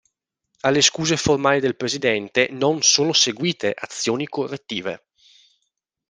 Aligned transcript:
Alle 0.61 0.81
scuse 0.81 1.15
formali 1.15 1.59
del 1.59 1.75
presidente 1.75 2.47
non 2.49 2.81
sono 2.81 3.13
seguite 3.13 3.71
azioni 3.77 4.27
correttive. 4.27 5.09